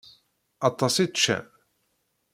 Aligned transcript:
Aṭas 0.67 0.95
i 1.03 1.05
ččan? 1.13 1.45